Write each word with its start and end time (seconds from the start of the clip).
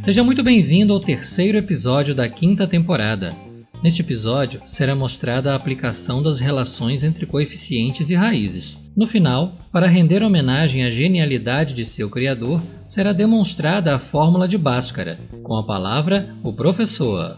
Seja 0.00 0.24
muito 0.24 0.42
bem-vindo 0.42 0.92
ao 0.92 0.98
terceiro 0.98 1.58
episódio 1.58 2.14
da 2.14 2.28
quinta 2.28 2.66
temporada. 2.66 3.36
Neste 3.82 4.02
episódio, 4.02 4.62
será 4.66 4.94
mostrada 4.94 5.52
a 5.52 5.54
aplicação 5.54 6.22
das 6.22 6.38
relações 6.40 7.04
entre 7.04 7.26
coeficientes 7.26 8.10
e 8.10 8.14
raízes. 8.14 8.78
No 8.96 9.06
final, 9.06 9.56
para 9.70 9.86
render 9.86 10.22
homenagem 10.22 10.84
à 10.84 10.90
genialidade 10.90 11.74
de 11.74 11.84
seu 11.84 12.10
criador, 12.10 12.62
será 12.86 13.12
demonstrada 13.12 13.94
a 13.94 13.98
fórmula 13.98 14.48
de 14.48 14.58
Bhaskara, 14.58 15.18
com 15.42 15.54
a 15.54 15.62
palavra 15.62 16.34
o 16.42 16.52
professor. 16.54 17.36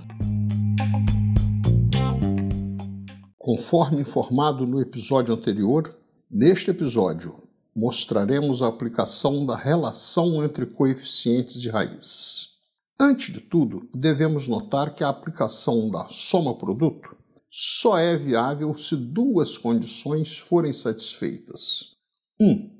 Conforme 3.37 4.03
informado 4.03 4.66
no 4.66 4.80
episódio 4.80 5.34
anterior, 5.34 5.95
neste 6.30 6.71
episódio 6.71 7.42
mostraremos 7.75 8.62
a 8.62 8.68
aplicação 8.68 9.46
da 9.46 9.57
relação 9.57 10.44
entre 10.44 10.67
coeficientes 10.67 11.61
de 11.61 11.71
raiz. 11.71 12.50
Antes 12.99 13.32
de 13.32 13.40
tudo, 13.40 13.89
devemos 13.94 14.46
notar 14.46 14.94
que 14.94 15.03
a 15.03 15.08
aplicação 15.08 15.90
da 15.90 16.07
soma-produto 16.08 17.16
só 17.50 17.99
é 17.99 18.16
viável 18.16 18.75
se 18.75 18.96
duas 18.96 19.58
condições 19.58 20.39
forem 20.39 20.72
satisfeitas. 20.72 21.96
1. 22.40 22.46
Um, 22.46 22.71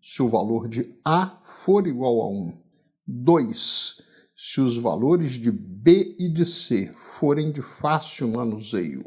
se 0.00 0.22
o 0.22 0.28
valor 0.28 0.68
de 0.68 0.94
A 1.04 1.40
for 1.42 1.86
igual 1.86 2.22
a 2.22 2.28
1. 2.28 2.62
2. 3.06 4.02
Se 4.36 4.60
os 4.60 4.76
valores 4.76 5.32
de 5.32 5.50
B 5.50 6.16
e 6.18 6.28
de 6.28 6.44
C 6.44 6.92
forem 6.94 7.50
de 7.50 7.60
fácil 7.60 8.28
manuseio. 8.28 9.04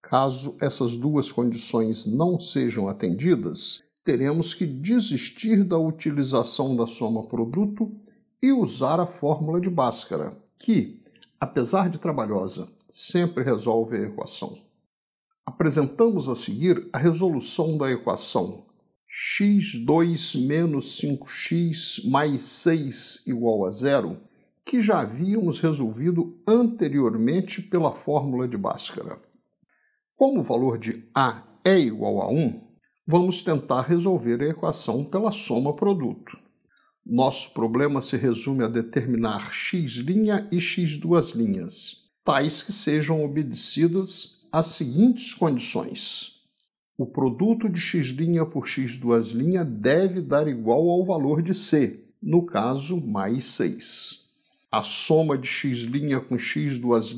Caso 0.00 0.56
essas 0.60 0.96
duas 0.96 1.30
condições 1.30 2.06
não 2.06 2.38
sejam 2.38 2.88
atendidas, 2.88 3.82
teremos 4.04 4.52
que 4.52 4.66
desistir 4.66 5.64
da 5.64 5.78
utilização 5.78 6.76
da 6.76 6.86
soma-produto 6.86 7.90
e 8.42 8.52
usar 8.52 9.00
a 9.00 9.06
fórmula 9.06 9.60
de 9.60 9.70
Bhaskara, 9.70 10.36
que, 10.58 11.00
apesar 11.40 11.88
de 11.88 11.98
trabalhosa, 11.98 12.68
sempre 12.88 13.42
resolve 13.42 13.96
a 13.96 14.02
equação. 14.02 14.56
Apresentamos 15.46 16.28
a 16.28 16.34
seguir 16.34 16.88
a 16.92 16.98
resolução 16.98 17.78
da 17.78 17.90
equação 17.90 18.64
x2 19.14 20.44
menos 20.44 21.00
5x 21.00 22.10
mais 22.10 22.42
6 22.42 23.28
igual 23.28 23.64
a 23.64 23.70
zero, 23.70 24.20
que 24.64 24.82
já 24.82 25.00
havíamos 25.00 25.60
resolvido 25.60 26.36
anteriormente 26.48 27.62
pela 27.62 27.92
fórmula 27.92 28.48
de 28.48 28.56
Bhaskara. 28.56 29.20
Como 30.16 30.40
o 30.40 30.42
valor 30.42 30.78
de 30.78 31.08
a 31.14 31.44
é 31.64 31.78
igual 31.78 32.22
a 32.22 32.28
1, 32.28 32.73
vamos 33.06 33.42
tentar 33.42 33.82
resolver 33.82 34.42
a 34.42 34.48
equação 34.48 35.04
pela 35.04 35.30
soma 35.30 35.74
produto. 35.74 36.38
Nosso 37.04 37.52
problema 37.52 38.00
se 38.00 38.16
resume 38.16 38.64
a 38.64 38.68
determinar 38.68 39.52
x' 39.52 40.02
e 40.50 40.60
x 40.60 40.96
duas 40.96 41.30
linhas, 41.30 42.04
tais 42.24 42.62
que 42.62 42.72
sejam 42.72 43.22
obedecidas 43.22 44.40
as 44.50 44.66
seguintes 44.66 45.34
condições. 45.34 46.32
O 46.96 47.04
produto 47.04 47.68
de 47.68 47.78
x' 47.78 48.14
por 48.50 48.66
x 48.66 48.96
duas 48.96 49.32
deve 49.66 50.22
dar 50.22 50.48
igual 50.48 50.88
ao 50.88 51.04
valor 51.04 51.42
de 51.42 51.52
c, 51.52 52.04
no 52.22 52.46
caso, 52.46 53.04
mais 53.06 53.44
6. 53.44 54.20
A 54.72 54.82
soma 54.82 55.36
de 55.36 55.46
x' 55.46 55.86
com 56.26 56.38
x 56.38 56.78
duas 56.78 57.14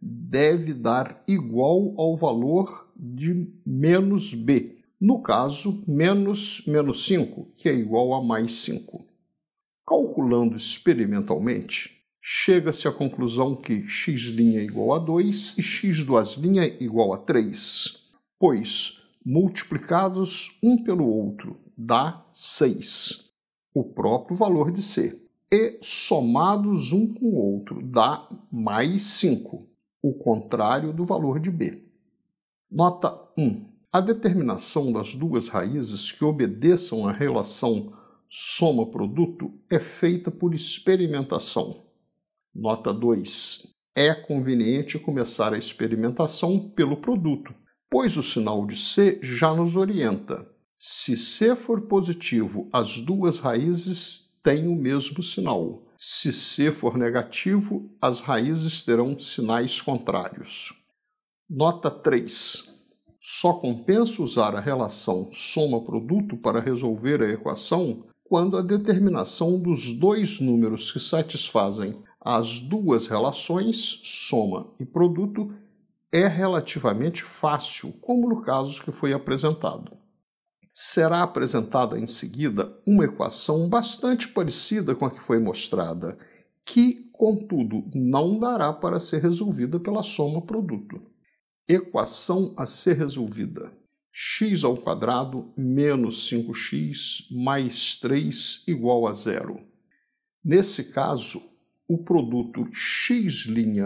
deve 0.00 0.74
dar 0.74 1.24
igual 1.26 1.92
ao 1.98 2.16
valor 2.16 2.88
de 2.96 3.52
menos 3.66 4.32
b, 4.32 4.77
no 5.00 5.22
caso, 5.22 5.84
menos 5.86 6.62
menos 6.66 7.06
5, 7.06 7.48
que 7.56 7.68
é 7.68 7.74
igual 7.74 8.14
a 8.14 8.24
mais 8.24 8.52
5. 8.62 9.06
Calculando 9.86 10.56
experimentalmente, 10.56 12.02
chega-se 12.20 12.88
à 12.88 12.92
conclusão 12.92 13.54
que 13.54 13.86
x' 13.88 14.36
é 14.38 14.64
igual 14.64 14.94
a 14.94 14.98
2 14.98 15.56
e 15.56 15.62
x 15.62 16.06
é 16.58 16.82
igual 16.82 17.12
a 17.12 17.18
3, 17.18 18.08
pois 18.38 19.00
multiplicados 19.24 20.58
um 20.62 20.82
pelo 20.82 21.06
outro 21.06 21.60
dá 21.76 22.26
6, 22.34 23.30
o 23.72 23.84
próprio 23.84 24.36
valor 24.36 24.72
de 24.72 24.82
C, 24.82 25.22
e 25.50 25.78
somados 25.80 26.92
um 26.92 27.14
com 27.14 27.26
o 27.26 27.54
outro 27.54 27.80
dá 27.82 28.28
mais 28.50 29.02
5, 29.02 29.66
o 30.02 30.14
contrário 30.14 30.92
do 30.92 31.06
valor 31.06 31.38
de 31.40 31.50
B. 31.50 31.84
Nota 32.70 33.16
1. 33.36 33.67
A 33.90 34.02
determinação 34.02 34.92
das 34.92 35.14
duas 35.14 35.48
raízes 35.48 36.12
que 36.12 36.22
obedeçam 36.22 37.08
à 37.08 37.12
relação 37.12 37.90
soma-produto 38.28 39.50
é 39.70 39.78
feita 39.78 40.30
por 40.30 40.52
experimentação. 40.52 41.86
Nota 42.54 42.92
2. 42.92 43.74
É 43.94 44.12
conveniente 44.12 44.98
começar 44.98 45.54
a 45.54 45.58
experimentação 45.58 46.68
pelo 46.68 46.98
produto, 46.98 47.54
pois 47.88 48.18
o 48.18 48.22
sinal 48.22 48.66
de 48.66 48.76
C 48.76 49.18
já 49.22 49.54
nos 49.54 49.74
orienta. 49.74 50.46
Se 50.76 51.16
C 51.16 51.56
for 51.56 51.80
positivo, 51.80 52.68
as 52.70 53.00
duas 53.00 53.38
raízes 53.38 54.38
têm 54.42 54.68
o 54.68 54.76
mesmo 54.76 55.22
sinal. 55.22 55.82
Se 55.96 56.30
C 56.30 56.70
for 56.70 56.98
negativo, 56.98 57.90
as 58.02 58.20
raízes 58.20 58.82
terão 58.82 59.18
sinais 59.18 59.80
contrários. 59.80 60.74
Nota 61.48 61.90
3. 61.90 62.77
Só 63.30 63.52
compensa 63.52 64.22
usar 64.22 64.56
a 64.56 64.60
relação 64.60 65.28
soma-produto 65.30 66.34
para 66.34 66.60
resolver 66.60 67.22
a 67.22 67.30
equação 67.30 68.06
quando 68.24 68.56
a 68.56 68.62
determinação 68.62 69.60
dos 69.60 69.92
dois 69.92 70.40
números 70.40 70.90
que 70.90 70.98
satisfazem 70.98 71.94
as 72.18 72.60
duas 72.60 73.06
relações, 73.06 74.00
soma 74.02 74.72
e 74.80 74.86
produto, 74.86 75.52
é 76.10 76.26
relativamente 76.26 77.22
fácil, 77.22 77.92
como 78.00 78.26
no 78.30 78.40
caso 78.40 78.82
que 78.82 78.90
foi 78.90 79.12
apresentado. 79.12 79.92
Será 80.72 81.22
apresentada 81.22 82.00
em 82.00 82.06
seguida 82.06 82.80
uma 82.86 83.04
equação 83.04 83.68
bastante 83.68 84.26
parecida 84.28 84.94
com 84.94 85.04
a 85.04 85.10
que 85.10 85.20
foi 85.20 85.38
mostrada, 85.38 86.16
que, 86.64 87.10
contudo, 87.12 87.84
não 87.94 88.38
dará 88.38 88.72
para 88.72 88.98
ser 88.98 89.20
resolvida 89.20 89.78
pela 89.78 90.02
soma-produto. 90.02 91.17
Equação 91.70 92.54
a 92.56 92.64
ser 92.64 92.96
resolvida 92.96 93.70
x 94.10 94.64
ao 94.64 94.74
quadrado 94.74 95.52
menos 95.54 96.30
5x 96.30 97.26
mais 97.30 97.94
3 97.96 98.64
igual 98.66 99.06
a 99.06 99.12
zero. 99.12 99.60
Nesse 100.42 100.92
caso, 100.92 101.42
o 101.86 101.98
produto 101.98 102.66
x' 102.72 103.44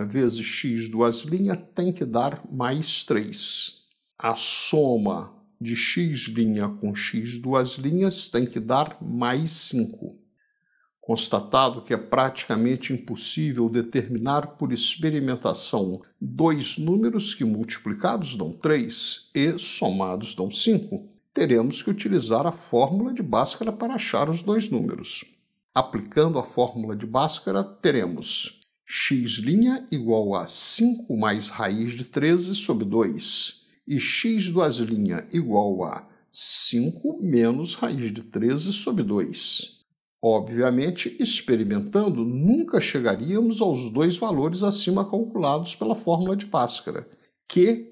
vezes 0.08 0.46
x 0.46 0.88
duas 0.88 1.22
linhas 1.22 1.58
tem 1.74 1.92
que 1.92 2.04
dar 2.04 2.40
mais 2.52 3.02
3. 3.02 3.82
A 4.16 4.36
soma 4.36 5.34
de 5.60 5.74
x' 5.74 6.28
com 6.80 6.94
x 6.94 7.40
duas 7.40 7.78
linhas 7.78 8.28
tem 8.28 8.46
que 8.46 8.60
dar 8.60 8.96
mais 9.02 9.50
5 9.50 10.21
constatado 11.12 11.82
que 11.82 11.92
é 11.92 11.96
praticamente 11.98 12.90
impossível 12.90 13.68
determinar 13.68 14.56
por 14.56 14.72
experimentação 14.72 16.00
dois 16.18 16.78
números 16.78 17.34
que 17.34 17.44
multiplicados 17.44 18.34
dão 18.34 18.50
3 18.50 19.28
e 19.34 19.58
somados 19.58 20.34
dão 20.34 20.50
5, 20.50 21.06
teremos 21.34 21.82
que 21.82 21.90
utilizar 21.90 22.46
a 22.46 22.52
fórmula 22.52 23.12
de 23.12 23.22
Bhaskara 23.22 23.70
para 23.70 23.96
achar 23.96 24.30
os 24.30 24.42
dois 24.42 24.70
números. 24.70 25.22
Aplicando 25.74 26.38
a 26.38 26.42
fórmula 26.42 26.96
de 26.96 27.04
Bhaskara, 27.04 27.62
teremos 27.62 28.62
x' 28.86 29.42
igual 29.90 30.34
a 30.34 30.46
5 30.46 31.14
mais 31.14 31.48
raiz 31.48 31.92
de 31.92 32.04
13 32.06 32.54
sobre 32.54 32.86
2 32.86 33.66
e 33.86 34.00
x 34.00 34.50
igual 35.30 35.84
a 35.84 36.08
5 36.30 37.18
menos 37.22 37.74
raiz 37.74 38.10
de 38.10 38.22
13 38.22 38.72
sobre 38.72 39.04
2. 39.04 39.81
Obviamente, 40.24 41.16
experimentando, 41.18 42.24
nunca 42.24 42.80
chegaríamos 42.80 43.60
aos 43.60 43.92
dois 43.92 44.16
valores 44.16 44.62
acima 44.62 45.04
calculados 45.04 45.74
pela 45.74 45.96
fórmula 45.96 46.36
de 46.36 46.46
Bhaskara, 46.46 47.08
que, 47.48 47.90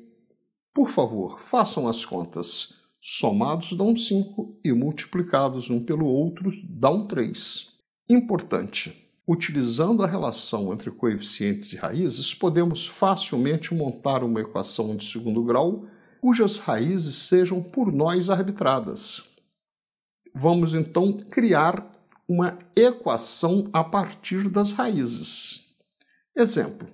por 0.72 0.90
favor, 0.90 1.40
façam 1.40 1.88
as 1.88 2.04
contas. 2.04 2.74
Somados 3.00 3.72
dão 3.72 3.96
5 3.96 4.60
e 4.64 4.72
multiplicados 4.72 5.70
um 5.70 5.82
pelo 5.82 6.06
outro 6.06 6.52
dão 6.68 7.04
3. 7.04 7.72
Importante. 8.08 9.10
Utilizando 9.26 10.04
a 10.04 10.06
relação 10.06 10.72
entre 10.72 10.90
coeficientes 10.92 11.72
e 11.72 11.76
raízes, 11.76 12.32
podemos 12.32 12.86
facilmente 12.86 13.74
montar 13.74 14.22
uma 14.22 14.40
equação 14.40 14.94
de 14.94 15.04
segundo 15.04 15.42
grau 15.42 15.84
cujas 16.20 16.58
raízes 16.58 17.16
sejam 17.16 17.60
por 17.62 17.92
nós 17.92 18.30
arbitradas. 18.30 19.30
Vamos 20.34 20.74
então 20.74 21.12
criar 21.12 21.99
uma 22.30 22.56
equação 22.76 23.68
a 23.72 23.82
partir 23.82 24.48
das 24.48 24.70
raízes. 24.70 25.74
Exemplo: 26.36 26.88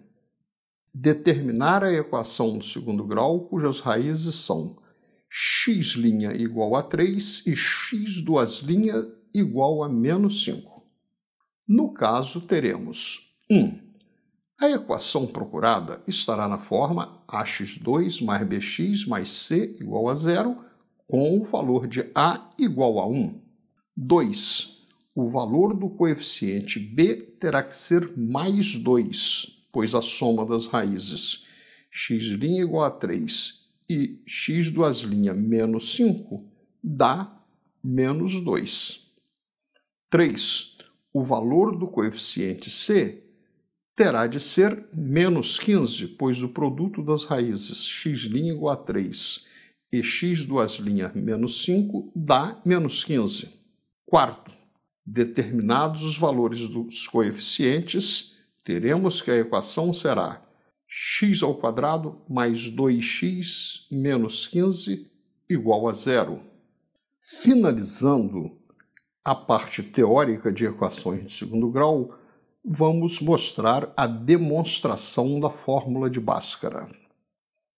determinar 0.95 1.85
a 1.85 1.93
equação 1.93 2.57
do 2.57 2.65
segundo 2.65 3.05
grau 3.05 3.41
cujas 3.41 3.81
raízes 3.81 4.35
são 4.35 4.79
x' 5.29 5.97
igual 6.39 6.75
a 6.75 6.83
3 6.83 7.47
e 7.49 7.55
x 7.55 8.25
igual 9.35 9.85
a 9.85 9.91
menos 9.91 10.43
5. 10.43 10.83
No 11.69 11.93
caso, 11.93 12.41
teremos 12.41 13.37
1. 13.51 13.79
A 14.59 14.71
equação 14.71 15.27
procurada 15.27 16.03
estará 16.07 16.49
na 16.49 16.57
forma 16.57 17.23
ax2 17.29 18.25
mais 18.25 18.43
bx 18.49 19.07
mais 19.07 19.29
c 19.29 19.77
igual 19.79 20.09
a 20.09 20.15
zero, 20.15 20.57
com 21.07 21.39
o 21.39 21.45
valor 21.45 21.87
de 21.87 22.11
a 22.15 22.55
igual 22.59 22.99
a 22.99 23.07
1. 23.07 23.39
2. 23.95 24.76
O 25.19 25.31
valor 25.31 25.73
do 25.73 25.89
coeficiente 25.89 26.79
b 26.79 27.17
terá 27.17 27.63
que 27.63 27.75
ser 27.75 28.19
mais 28.19 28.77
2, 28.77 29.67
pois 29.73 29.95
a 29.95 30.03
soma 30.03 30.45
das 30.45 30.67
raízes 30.67 31.47
x' 31.91 32.39
igual 32.43 32.85
a 32.85 32.91
3 32.91 33.67
e 33.89 34.21
x 34.27 34.75
menos 35.35 35.97
5 35.97 36.45
dá 36.85 37.35
menos 37.83 38.43
2. 38.45 39.11
3. 40.11 40.77
O 41.15 41.25
valor 41.25 41.79
do 41.79 41.87
coeficiente 41.87 42.69
c 42.69 43.25
terá 43.97 44.27
de 44.27 44.39
ser 44.39 44.87
menos 44.93 45.59
15, 45.59 46.09
pois 46.09 46.43
o 46.43 46.51
produto 46.51 47.03
das 47.03 47.25
raízes 47.25 47.87
x' 47.87 48.25
igual 48.25 48.75
a 48.75 48.77
3 48.77 49.47
e 49.91 50.03
x 50.03 50.47
menos 51.15 51.65
5 51.65 52.13
dá 52.15 52.61
menos 52.67 53.03
15. 53.03 53.49
Quarto, 54.05 54.56
determinados 55.07 56.03
os 56.03 56.19
valores 56.19 56.69
dos 56.69 57.07
coeficientes, 57.07 58.37
teremos 58.65 59.23
que 59.23 59.31
a 59.31 59.37
equação 59.37 59.95
será 59.95 60.43
x 60.89 61.43
ao 61.43 61.55
quadrado 61.55 62.21
mais 62.29 62.71
2x 62.71 63.87
menos 63.91 64.47
15 64.47 65.11
igual 65.49 65.89
a 65.89 65.93
zero. 65.93 66.41
Finalizando 67.21 68.59
a 69.25 69.35
parte 69.35 69.83
teórica 69.83 70.53
de 70.53 70.65
equações 70.65 71.25
de 71.25 71.33
segundo 71.33 71.71
grau, 71.71 72.17
vamos 72.65 73.21
mostrar 73.21 73.93
a 73.97 74.07
demonstração 74.07 75.39
da 75.39 75.51
fórmula 75.51 76.09
de 76.11 76.21
Bhaskara. 76.21 76.89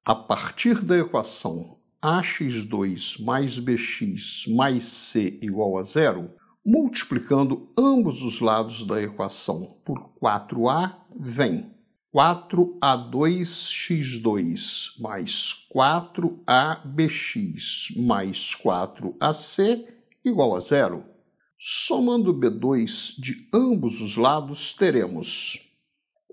A 0.04 0.14
partir 0.14 0.82
da 0.82 0.98
equação 0.98 1.78
ax2 2.02 3.22
mais 3.24 3.58
bx 3.58 4.46
mais 4.54 4.84
c 4.84 5.38
igual 5.42 5.76
a 5.76 5.82
zero, 5.82 6.30
multiplicando 6.64 7.68
ambos 7.76 8.22
os 8.22 8.40
lados 8.40 8.84
da 8.84 9.02
equação 9.02 9.76
por 9.84 10.12
4a, 10.20 10.94
vem 11.18 11.76
4a2x2 12.14 15.00
mais 15.00 15.66
4abx 15.74 17.96
mais 17.96 18.56
4ac 18.56 19.84
igual 20.24 20.54
a 20.56 20.60
zero. 20.60 21.04
Somando 21.58 22.32
B2 22.32 23.18
de 23.18 23.48
ambos 23.52 24.00
os 24.00 24.16
lados, 24.16 24.72
teremos 24.74 25.68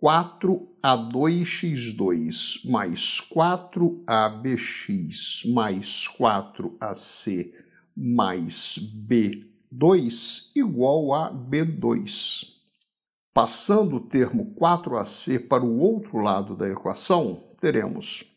4A2x2 0.01 2.69
mais 2.69 3.21
4ABX 3.33 5.51
mais 5.51 6.07
4AC 6.19 7.51
mais 7.95 8.77
B2 9.77 10.51
igual 10.55 11.13
a 11.13 11.33
B2. 11.33 12.53
Passando 13.33 13.97
o 13.97 13.99
termo 13.99 14.55
4AC 14.55 15.49
para 15.49 15.65
o 15.65 15.79
outro 15.79 16.19
lado 16.19 16.55
da 16.55 16.69
equação, 16.69 17.43
teremos 17.59 18.33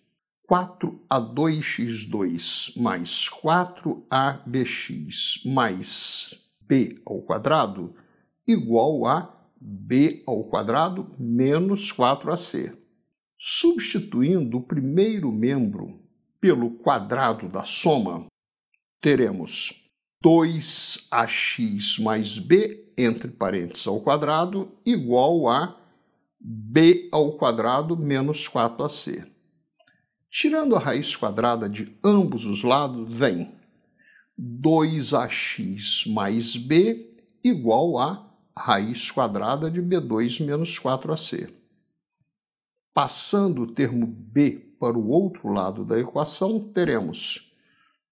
4A2x2 0.51 2.81
mais 2.81 3.31
4ABX 3.31 5.47
mais 5.47 6.35
b 6.63 7.01
ao 7.07 7.23
quadrado 7.23 7.95
igual 8.47 9.07
a 9.07 9.35
b 9.61 10.23
ao 10.27 10.43
quadrado 10.43 11.13
menos 11.19 11.93
4ac. 11.93 12.77
Substituindo 13.37 14.57
o 14.57 14.63
primeiro 14.63 15.31
membro 15.31 16.01
pelo 16.41 16.71
quadrado 16.71 17.47
da 17.49 17.63
soma, 17.63 18.27
teremos 19.01 19.88
2ax 20.25 22.03
mais 22.03 22.39
b, 22.39 22.93
entre 22.97 23.29
parênteses 23.29 23.87
ao 23.87 24.01
quadrado, 24.01 24.73
igual 24.85 25.49
a 25.49 25.79
b 26.41 27.09
ao 27.13 27.33
quadrado 27.33 27.97
menos 27.97 28.49
4ac. 28.49 29.31
Tirando 30.31 30.77
a 30.77 30.79
raiz 30.79 31.15
quadrada 31.15 31.69
de 31.69 31.97
ambos 32.05 32.45
os 32.45 32.63
lados, 32.63 33.09
vem 33.09 33.53
2ax 34.39 36.13
mais 36.13 36.57
b 36.57 37.11
igual 37.43 37.99
a 37.99 38.29
raiz 38.57 39.11
quadrada 39.11 39.71
de 39.71 39.81
b2 39.81 40.45
menos 40.45 40.79
4ac. 40.79 41.53
Passando 42.93 43.63
o 43.63 43.73
termo 43.73 44.07
b 44.07 44.75
para 44.81 44.99
o 44.99 45.09
outro 45.11 45.53
lado 45.53 45.85
da 45.85 45.99
equação, 45.99 46.61
teremos 46.61 47.48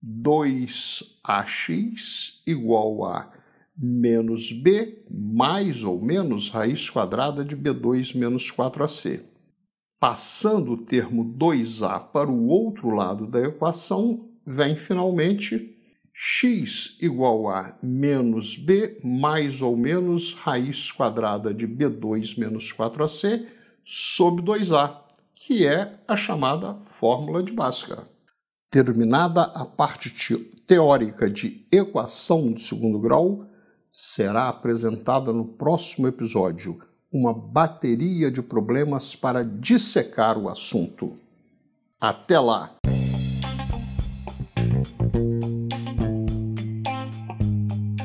2ax 0.07 2.43
igual 2.47 3.05
a 3.05 3.33
menos 3.77 4.53
b 4.53 5.05
mais 5.11 5.83
ou 5.83 6.01
menos 6.01 6.49
raiz 6.49 6.89
quadrada 6.89 7.45
de 7.45 7.57
b2 7.57 8.17
menos 8.17 8.53
4ac. 8.53 9.21
Passando 9.99 10.75
o 10.75 10.79
termo 10.79 11.25
2a 11.37 11.99
para 12.01 12.31
o 12.31 12.47
outro 12.47 12.91
lado 12.91 13.27
da 13.27 13.41
equação, 13.41 14.29
vem 14.47 14.77
finalmente 14.77 15.77
x 16.13 16.97
igual 17.01 17.49
a 17.49 17.77
menos 17.83 18.57
b 18.57 18.99
mais 19.03 19.61
ou 19.61 19.77
menos 19.77 20.35
raiz 20.35 20.93
quadrada 20.93 21.53
de 21.53 21.67
b2 21.67 22.39
menos 22.39 22.73
4ac 22.73 23.45
sobre 23.85 24.45
2a, 24.45 25.01
que 25.35 25.67
é 25.67 25.99
a 26.09 26.17
chamada 26.17 26.79
fórmula 26.87 27.43
de 27.43 27.53
Bhaskara. 27.53 28.16
Terminada 28.77 29.41
a 29.55 29.65
parte 29.65 30.11
teórica 30.67 31.31
de 31.31 31.67
equação 31.73 32.53
de 32.53 32.61
segundo 32.61 32.99
grau, 32.99 33.47
será 33.91 34.49
apresentada 34.49 35.33
no 35.33 35.47
próximo 35.47 36.07
episódio 36.07 36.79
uma 37.11 37.33
bateria 37.33 38.31
de 38.31 38.43
problemas 38.43 39.17
para 39.17 39.43
dissecar 39.43 40.37
o 40.37 40.47
assunto. 40.47 41.17
Até 41.99 42.39
lá! 42.39 42.77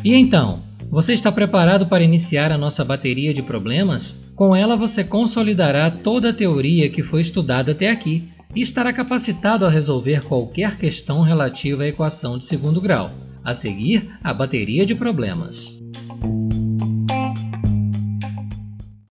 E 0.06 0.15
então, 0.15 0.63
você 0.89 1.12
está 1.12 1.33
preparado 1.33 1.87
para 1.87 2.01
iniciar 2.01 2.49
a 2.49 2.57
nossa 2.57 2.85
bateria 2.85 3.33
de 3.33 3.44
problemas? 3.44 4.23
Com 4.37 4.56
ela 4.56 4.78
você 4.78 5.04
consolidará 5.04 5.92
toda 5.92 6.30
a 6.30 6.33
teoria 6.33 6.90
que 6.90 7.04
foi 7.04 7.19
estudada 7.19 7.73
até 7.73 7.92
aqui 7.92 8.31
e 8.55 8.61
estará 8.61 8.91
capacitado 8.91 9.65
a 9.65 9.69
resolver 9.69 10.23
qualquer 10.23 10.77
questão 10.77 11.21
relativa 11.21 11.83
à 11.83 11.87
equação 11.87 12.37
de 12.37 12.45
segundo 12.45 12.81
grau. 12.81 13.11
A 13.43 13.53
seguir, 13.53 14.09
a 14.23 14.33
bateria 14.33 14.85
de 14.85 14.93
problemas. 14.93 15.81